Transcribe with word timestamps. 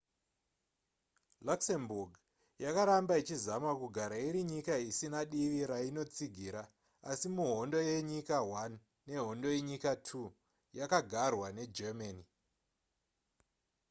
luxembourg 1.47 2.11
yakaramba 2.65 3.13
ichizama 3.21 3.71
kugara 3.81 4.15
iri 4.27 4.41
nyika 4.51 4.73
isina 4.89 5.19
divi 5.31 5.59
rainotsigira 5.71 6.63
asi 7.11 7.27
muhondo 7.35 7.77
yenyika 7.89 8.35
i 8.63 8.67
nehondo 9.07 9.47
yenyika 9.55 9.89
ii 10.11 10.25
yakagarwa 10.77 11.47
negermany 11.57 12.21